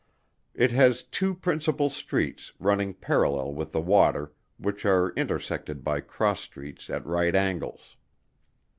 [0.55, 6.39] It has two principal streets, running parallel with the water, which are intersected by cross
[6.41, 7.97] streets at right angles.